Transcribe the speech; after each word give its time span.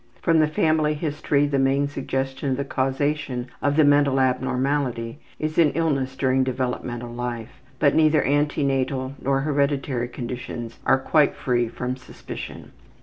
From 0.19 0.39
the 0.39 0.47
family 0.47 0.95
history 0.95 1.45
the 1.45 1.59
main 1.59 1.87
suggestion 1.87 2.49
of 2.49 2.57
the 2.57 2.65
causation 2.65 3.49
of 3.61 3.75
the 3.75 3.83
mental 3.83 4.19
abnormality 4.19 5.19
is 5.37 5.59
in 5.59 5.69
illness 5.73 6.15
during 6.15 6.43
developmental 6.43 7.11
life, 7.13 7.61
but 7.77 7.93
neither 7.93 8.23
ante 8.23 8.63
natal 8.63 9.13
nor 9.21 9.41
hereditary 9.41 10.07
conditions 10.07 10.79
are 10.87 10.97
quite 10.97 11.35
free 11.35 11.67
from 11.69 11.95
suspicion. 11.97 12.71